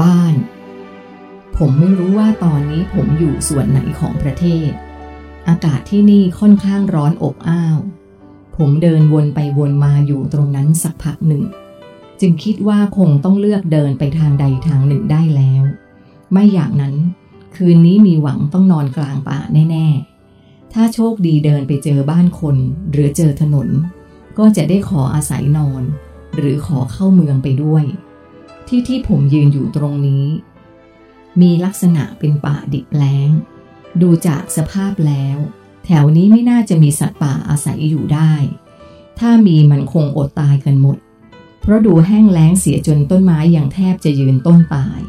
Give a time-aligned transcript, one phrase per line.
[0.00, 0.34] บ้าน
[1.56, 4.70] ผมไม่รู้ว่าตอนนี้ผมอยู่ส่วนไหนของประเทศ
[5.48, 7.78] อากาศที่นี่ค่อนข้างร้อนอบอ้าว
[8.56, 11.42] ผมเดินวนไปวนมาอยู่ตรงนั้นสักพักหนึ่ง
[12.20, 15.62] จึงคิดว่าคงต้องเลือกเดินไปทางใดทางหนึ่งได้แล้ว
[16.32, 16.96] ไม่อย่างนั้น
[17.56, 19.38] คืนนี้มีหวังต้องนอนกลางป่า
[19.70, 19.86] แน่
[20.30, 22.56] ๆ ถ้าโชคดีเดินไปเจอบ้านคน
[22.92, 23.68] หรือเจอถนน
[24.38, 25.82] ก็จะได้ขออาศัยนอน
[26.36, 27.84] หรือขอเข้าเมืองไปด้วย
[28.68, 30.26] ที่ที่ผมยืนอยู่ตรงนี้
[31.40, 33.30] มีลักษณะเป็นป่าดิบแล้ง
[34.02, 35.38] ดูจากสภาพแล้ว
[35.84, 38.32] แถวนี้ไม่น่าจะมีสัตว์ป่าอาศัยอยู่ได้
[39.18, 40.98] ถ้ามีมันคงอดตายกันหมด
[41.60, 45.00] เพราะดูแห้งแล้งเสียจนต้นไม้อย่างแทบจะยืนต้นตาย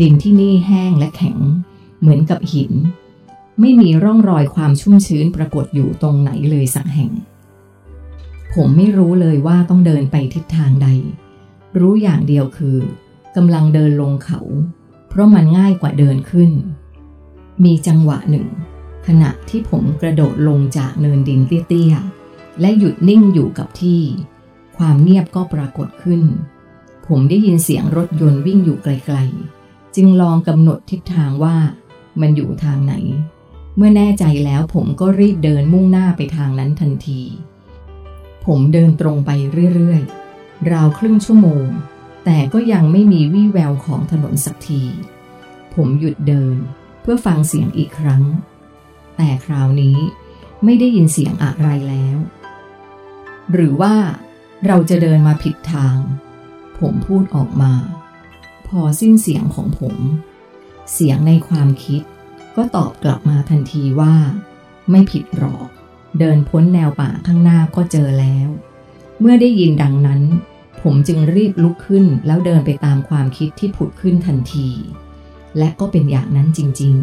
[0.00, 1.38] ดินที่นี่แห้งและแข็ง
[2.00, 2.72] เหมือนกับหิน
[3.60, 7.12] ไม่มีร่องรอยความชุ่มชื้นปรากฏอยู่ตรงไหนเลยสักแห่ง
[8.54, 10.88] ผมไม่รู้เลยว่าต้องเดินไปทิศทางใด
[11.78, 12.78] รู้อย่างเดียวคือ
[13.36, 14.40] กำลังเดินลงเขา
[15.08, 16.50] เพราะมันง่ายกว่าเดินขึ้น
[17.64, 18.46] มีจังหวะหนึ่ง
[19.06, 24.02] ขณะที่ผมกระโดดลงจากเนินดินเตี้ยๆ และหยุดนิ่งอยู่กับที่
[24.76, 26.22] ความเงียบก็ปรากฏขึ้น
[27.06, 31.56] ผมได้ยินเสียงรถยนต์วิ่งอยู่ไกลๆ จึงลองกำหนดทิศทางว่า
[32.20, 32.94] มันอยู่ทางไหน
[33.76, 37.20] เมื่อแน่ใจแล้วผมก็รีบเดินมุ่งหน้าไปทางนั้นทันที
[38.46, 39.30] ผมเดินตรงไป
[39.74, 40.29] เรื่อยๆ
[40.72, 41.66] ราวครึ่งชั่วโมง
[42.24, 44.82] แต่ก็ยังไม่มีวี่แววของถนนสักที
[45.74, 46.56] ผมหยุดเดิน
[47.00, 48.22] เพื่อฟังเสียงอีกครั้ง
[49.16, 49.98] แต่คราวนี้
[50.64, 52.16] ไม่ได้ยินเสียงอะไรแล้ว
[53.52, 53.94] หรือว่า
[54.66, 55.96] เราจะเดินมาผิดทาง
[56.78, 57.72] ผมพูดออกมา
[58.66, 59.96] พอสิ้นเสียงของผม
[60.92, 62.02] เสียงในความคิด
[62.56, 64.14] ก็ตอบกลับมาทันทีว่า
[64.90, 65.68] ไม่ผิดหรอก
[66.18, 68.48] เดินพ้นแนวป่าข้างหน้าก็เจอแล้ว
[69.20, 70.22] เมื่อได้ยินดังนั้น
[70.82, 74.68] ผมจึงรีบลุกขึ้นแล้วเดินไปตามความคิดที่ผุดขึ้นทันที
[75.58, 76.94] และก็เป็นอย่างนั้นจริง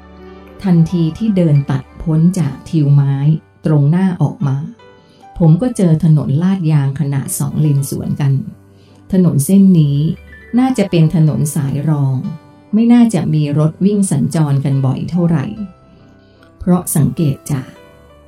[0.00, 3.14] ๆ ทันทีที่เดินตัดพ้นจากทิวไม้
[3.66, 4.56] ตรงหน้าออกมา
[5.38, 8.32] ผมก็เจอถนนลาดยางขนาดสองเลนสวนกัน
[9.12, 9.98] ถนนเส้นนี้
[10.58, 12.16] น่าจะเป็นถนนสายรอง
[12.74, 15.46] ไม่น่าจะมีรถวิ่งสัญจรกันบ่อยเท่าไหร่
[16.58, 17.70] เพราะสังเกตจาก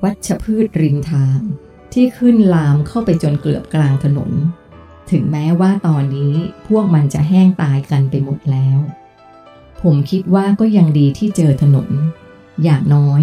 [0.03, 1.39] วัชพืชริมทาง
[1.93, 4.31] ที่ขึ้นลามเข้าไปจนเกือบกลางถนน
[5.11, 6.35] ถึงแม้ว่าตอนนี้
[6.69, 8.79] พวกมันจะแห้งตายกันไปหมดแล้ว
[9.83, 11.89] ผมคิดว่าก็ยังดีที่เจอถนน
[12.65, 13.23] อย่างน้อย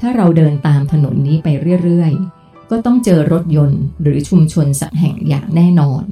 [0.00, 1.48] ถ้าเราเดินตามถนนนี้ไป
[1.82, 6.04] เรื่อยๆ ก็ต้องเจอรถยนต์หรือชุมชนสักแห่งอย่างแน่นอน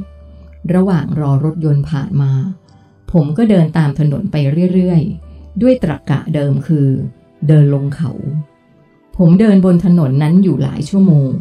[0.74, 2.32] ระหว่างรอรถยนต์ผ่านมา
[3.12, 4.36] ผมก็เดินตามถนนไป
[4.74, 6.88] เรื่อยๆ ด้วยตรรกกะเดิมคือ
[7.48, 8.12] เดินลงเขา
[9.16, 11.32] ผมเดินบนถนนนั้นอยู่หลายชั่วโมง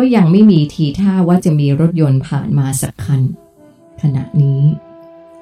[0.00, 3.22] ก็ยังไม่มีทีท่าว่าจะมีรถยนต์ผ่านมาสักคัน
[4.02, 4.62] ขณะนี้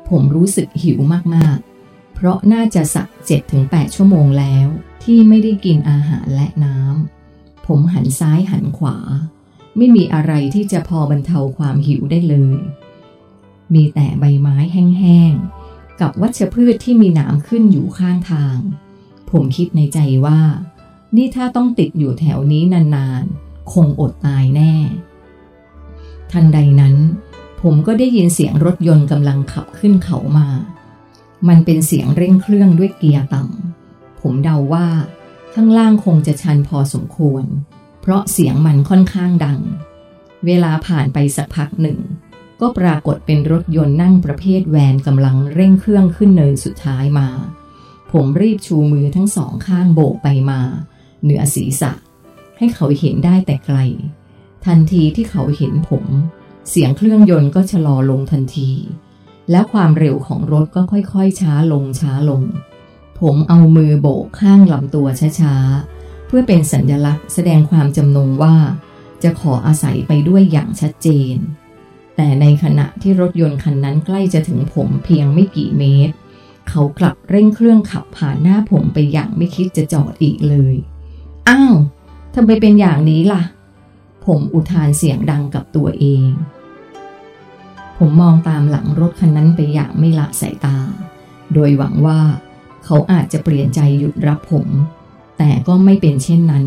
[0.09, 0.99] ผมรู้สึกหิว
[1.35, 3.09] มากๆ เพราะน่าจะสัก
[3.51, 4.67] 7-8ชั่วโมงแล้ว
[5.03, 8.99] ที่ไม่ได้กินอาหารและน้ำ ผมหันซ้ายหันขวา
[9.77, 12.59] ไม่มีอะไรที่จะพอบรรเทาความหิวได้เลย
[13.75, 18.59] มีแต่ใบไม้แห้งๆ กับวัชพืชที่มีหนามขึ้นอยู่ข้างทาง
[19.31, 20.41] ผมคิดในใจว่า
[21.17, 24.75] นี่ถ้าต้องติดอยู่แถวนี้นานๆ คงอดตายแน่
[26.33, 26.95] ทันใดนั้น
[27.63, 30.49] ผมก็ได้ยินเสียงรถยนต์กำลังขับขึ้นเขามา
[31.49, 34.89] มันเป็นเสียงเร่งเครื่องด้วยเกียร์ต่ำ ผมเดาว่า
[35.55, 37.45] ข้างล่างคงจะชันพอสมควร
[38.01, 39.61] เพราะเสียงมันค่อนข้างดัง
[40.47, 41.99] เวลาผ่านไปสักพักหนึ่ง
[42.61, 47.29] ก็ปรากฏเป็นรถยนต์นั่งประเภทแวนกำลังเร่งเครื่องขึ้นเนินสุดท้ายมา
[48.13, 50.61] ผมรีบชูมือทั้งสองข้างโบกไปมา
[51.23, 51.93] เหนือศีรษะ
[52.59, 53.79] ให้เขาเห็นได้แต่ไกล
[54.67, 56.05] ทันทีที่เขาเห็นผม
[56.69, 58.71] เสียงเครื่องยนต์ก็ชะลอลงทันที
[59.51, 62.43] และความเร็วของรถก็ค่อยๆ ช้าลงช้าลง
[63.21, 65.07] ผมเอามือโบกข้างลำตัว
[65.41, 68.57] ช้าๆ เพื่อเป็นสัญลักษณ์แสดงความจำนงว่า
[69.23, 71.37] จะขออาศัยไปด้วยอย่างชัดเจน
[72.17, 76.15] แต่ในขณะที่รถยนต์คันนั้นใกล้จะถึงผมเพียงไม่กี่เมตร
[76.69, 80.75] เขากลับเร่งเครื่องขับผ่านหน้าผมไปอย่างไม่คิดจะจอดอีกเลย
[81.49, 81.75] อ้าว
[82.39, 83.43] ทำไมเป็นอย่างนี้ล่ะ
[84.27, 86.25] ผมอุทานเสียงดังกับตัวเอง
[87.99, 90.79] ผมมองตามหลังรถคันนั้นไปอย่างไม่ละสายตา
[91.55, 92.21] โดยหวังว่า
[92.85, 94.67] เขาอาจจะเปลี่ยนใจหยุดรับผม
[95.39, 96.67] แต่ก็ไม่เป็นเช่นนั้น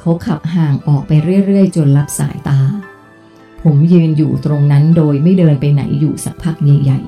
[0.00, 1.12] เขาขับห่างออกไป
[1.46, 2.60] เรื่อยๆ จนลับสายตา
[3.62, 7.00] ผมยืนอยู่ตรงนั้นโดยไม่เดินไปไหนอยู่สักพักใหญ่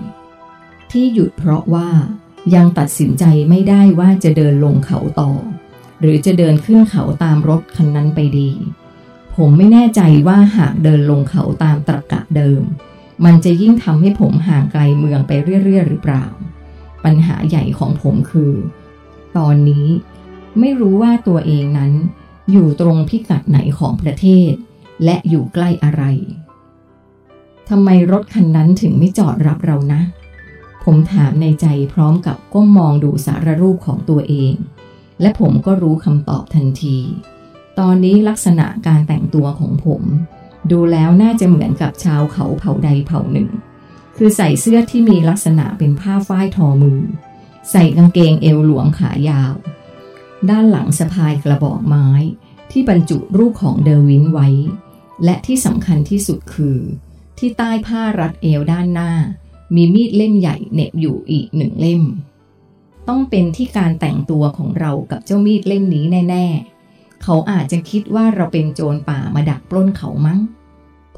[0.44, 1.88] ๆ ที่หยุดเพราะว่า
[2.54, 5.30] ยังตัดสินใจไม่ได้ว่าจะเดินลงเขาต่อ
[6.00, 8.50] หรือจะเดินขึ้นเขาตามรถคันนั้นไปดี
[9.36, 12.62] ผมไม่แน่ใจว่าหากเดินลงเขาตามตรรกะเดิม
[13.24, 15.32] มันจะยิ่งทำให้ผมห่างไกลเมืองไป
[15.64, 16.24] เรื่อยๆหรือเปล่า
[17.04, 18.54] ปัญหาใหญ่ของผมคือ
[19.36, 19.86] ตอนนี้
[20.58, 21.92] ไม่รู้ว่าตัวเองนั้น
[22.50, 24.52] อยู่ตรงพิกัดไหนของประเทศ
[25.04, 26.02] และอยู่ใกล้อะไร
[27.68, 30.02] ทำไมรถคันนั้นถึงไม่จอดรับเรานะ
[30.84, 34.54] ผมถามในใจพร้อมกับก้มมองดูสารรูปของตัวเอง
[35.20, 36.98] และผมก็รู้คำตอบทันที
[37.78, 40.02] ตอนนี้ลักษณะการแต่งตัวของผม
[40.70, 43.48] ดูแล้วน่าจะเหมือนกับชาวเขาเผ่าใดเผ่าหนึ่ง
[44.16, 47.00] คือใส่เสื้อที่มีลักษณะเป็นผ้าฝ้ายทอมือ
[47.70, 49.54] ใส่กางเกงเอวหลวงขายาว
[50.50, 52.08] ด้านหลังสะพายกระบอกไม้
[52.70, 54.48] ที่บรรจุรูปของเดวินไว้
[55.24, 56.78] และที่สำคัญที่สุดคือ
[57.38, 59.12] ที่ใต้ผ้ารัดเอวด้านหน้า
[59.74, 62.02] มีมีดเล่มใหญ่เหน็บอยู่อีกหนึ่งเล่ม
[63.08, 70.40] ต้องเป็นที่การแต่งตัวของเรากับเจ้ามีดเล่มนี้แน่ๆ เขาอาจจะคิดว่าเราเป็นโจรป่ามาดักปล้นเขามั้ง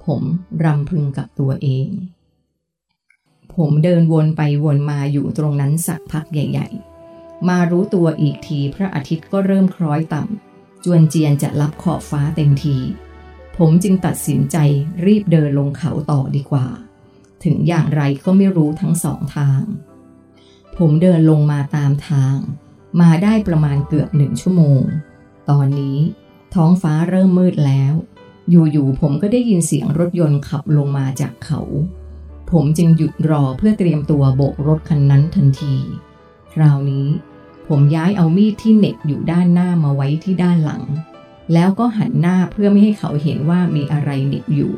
[0.05, 0.23] ผม
[0.65, 1.89] รำพึงกับตัวเอง
[3.55, 6.69] ผมเดินวนไปวนมาอยู่ตรงนั้นสักพักใหญ่
[7.09, 12.77] ๆ มารู้ตัวอีกทีพระอาทิตย์ก็เริ่มคล้อยต่ำจวนเจียนจะรับขอบฟ้าเต็มที
[13.57, 14.57] ผมจึงตัดสินใจ
[15.07, 16.67] รีบเดินลงเขาต่อดีกว่า
[17.45, 19.63] ถึงอย่างไรก็ไม่รู้ทั้งสองทาง
[20.85, 22.37] ผมเดินลงมาตามทาง
[23.01, 24.83] มาได้ประมาณเกือบหนึ่งชั่วโมง
[25.51, 25.99] ตอนนี้
[26.55, 27.95] ท้องฟ้าเริ่มมืดแล้ว
[28.51, 31.61] อยู่ๆผมก็ได้ยินเสียงรถยนต์ขับลงมาจากเขา
[32.51, 35.75] ผมจึงหยุดรอเพื่อเตรียมตัวโบกรถคันนั้นทันที
[36.55, 37.07] คราวนี้
[37.69, 40.85] ผมย้ายเอามีดที่เน็บอยู่ด้านหน้ามาไว้ที่ด้านหลัง
[41.53, 44.73] แล้วก็หันหน้าเพื่อไม่ให้เขาเห็นว่ามีอะไรหนิบอยู่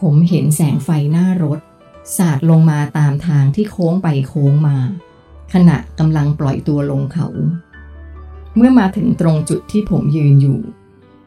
[0.00, 1.60] ผมเห็นแสงไฟหน้ารถ
[2.16, 4.76] สาดลงมาตามทางที่โค้งไปโค้งมา
[5.52, 7.28] ขณะกำลังปล่อยตัวลงเขา
[8.56, 10.60] เมื่อมาถึงตรงจุดที่ผมยืนอยู่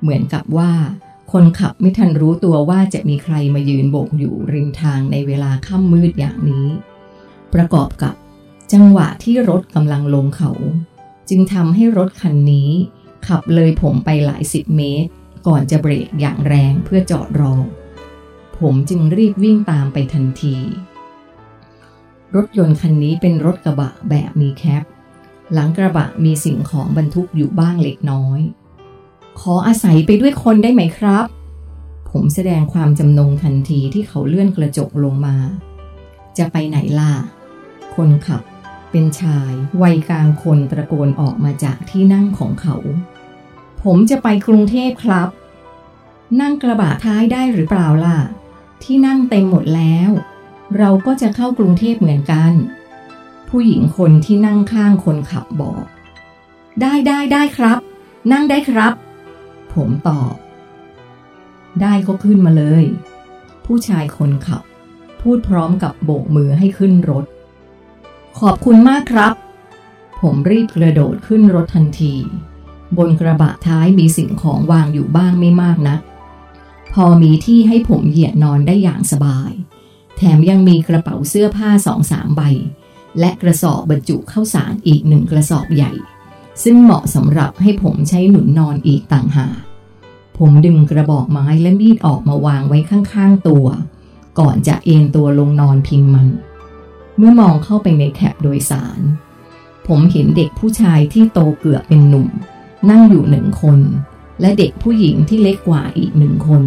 [0.02, 0.72] เหมือนกับว่า
[1.32, 6.68] คนขับไม่ทันรู้ตัวว่าจะมีใครมายืนโบกอยู่ริมทางในเวลาค่ำมืดอย่างนี้
[7.54, 8.14] ประกอบกับ
[8.74, 10.52] จังหวะที่รถกำลังลงเขา
[11.30, 12.70] จึงทำให้รถคันนี้
[13.28, 15.10] ขับเลยผมไปหลายสิบเมตร
[15.48, 17.56] ก่อนจะเบรกอย่างแรงเพื่อจอดรอ
[18.60, 20.56] ผมจึงรีบวิ่งตามไปทันที
[22.36, 24.84] รถยนต์คันนี้เป็นรถกระบะแบบมีแคป
[25.54, 28.40] หลังกระบะมีสิ่งของบรรทุกอยู่บ้างเล็กน้อย
[29.40, 31.26] ขออาศัยไปด้วยคนได้ไหมครับ
[32.12, 35.36] ผมแสดงความจำนงทันทีที่เขาเลื่อนกระจกลงมา
[36.38, 37.14] จะไปไหนล่ะ
[37.96, 38.42] คนขับ
[38.92, 39.52] เป็นชาย
[39.82, 42.76] วัยกลางคนตะโกนออกมาจากที่นั่งของเขา
[43.84, 45.30] ผมจะไปกรุงเทพครับ
[46.42, 48.18] นั่งกระบะท้ายได้หรือเปล่าล่ะ
[48.84, 50.12] ที่นั่งเต็มหมดแล้ว
[50.78, 52.54] เราก็จะเข้ากรุงเทพเหมือนกัน
[53.50, 55.86] ผู้หญิงคนที่นั่งข้างคนขับบอก
[56.82, 57.78] ได้ได้ได้ครับ
[58.32, 58.94] นั่งได้ครับ
[59.74, 60.34] ผมตอบ
[61.82, 62.84] ได้ก็ขึ้นมาเลย
[63.66, 64.64] ผู้ชายคนขับ
[65.22, 67.26] พูดพร้อมกับโบกมือให้ขึ้นรถ
[68.40, 69.34] ขอบคุณมากครับ
[70.22, 72.14] ผมรีบกระโดดขึ้นรถทันที
[72.98, 76.00] บนกระบะท้ายมีสิ่งของวางอยู่บ้างไม่มากนะัก
[76.94, 79.52] พอมีที่ให้ผมเหยียดนอนได้อย่างสบาย
[80.18, 82.42] แถมยังมีกระเป๋าเสื้อผ้าสองสามใบ
[83.20, 85.94] และกระสอบบรรจุข้าวสารอีกหนึ่งกระสอบใหญ่
[86.64, 89.60] ซึ่งเหมาะสำหรับให้ผมใช้หนุนนอนอีกต่างหาก
[90.38, 93.68] ผมดึงกระบอกไม้และมีดออกมาวางไว้ข้างๆตัว
[94.40, 96.28] ก่อนจะเอนตัวลงนอนพิงมัน
[97.18, 99.00] เมื่อมองเข้าไปในแคปโดยสาร
[99.88, 102.28] ผมเห็นเด็กผู้ชายที่โตเกือบเป็นหนุ่ม
[102.90, 103.80] นั่งอยู่หนึ่งคน
[104.42, 106.64] และเด็กผู้หญิงที่เล็กกว่าอีกหนึ่งคน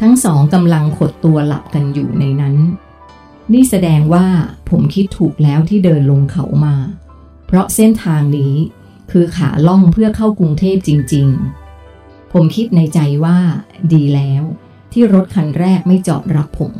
[0.00, 2.56] ทั้งสองกำลังขดตัวหลับกันอยู่ในนั้น
[3.52, 4.26] นี่แสดงว่า
[4.70, 6.76] ผมคิดถูกแล้วที่เดินลงเขามา
[7.46, 8.54] เพราะเส้นทางนี้
[9.10, 11.28] คือขาล่องเพื่อเข้ากรุงเทพจริง
[11.80, 13.38] ๆ ผมคิดในใจว่า
[13.92, 14.42] ดีแล้ว
[14.92, 16.74] ที่รถคันแรกไม่จอดรับผม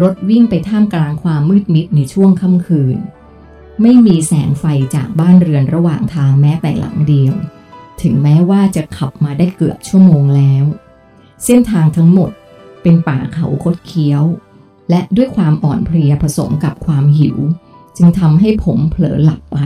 [0.00, 2.96] รถวิ่งไปท่ามกลางความมืดมิดในช่วงค่ำคืน
[3.82, 4.64] ไม่มีแสงไฟ
[4.94, 7.34] จากบ้านเรือนระหว่างทางแม้แต่หลังเดียว
[8.02, 10.64] ถึงแม้ว่าจะขับมาได้เกือบชั่วโมงแล้ว
[11.44, 12.30] เส้นทางทั้งหมด
[12.82, 14.22] เป็นป่าเขาคดเคี้ยว
[14.90, 17.36] และด้วยความอ่อนเพลียผสมกับความหิว
[17.96, 19.58] จึงทำให้ผมเผลอหลับไป